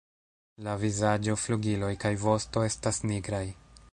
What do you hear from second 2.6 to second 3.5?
estas nigraj.